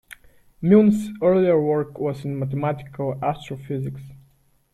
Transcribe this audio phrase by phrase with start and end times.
[0.63, 4.01] Milne's earlier work was in mathematical astrophysics.